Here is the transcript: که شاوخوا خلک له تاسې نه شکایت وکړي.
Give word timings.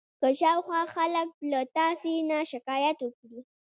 که 0.19 0.27
شاوخوا 0.39 0.81
خلک 0.95 1.29
له 1.51 1.59
تاسې 1.75 2.13
نه 2.29 2.37
شکایت 2.51 2.97
وکړي. 3.01 3.39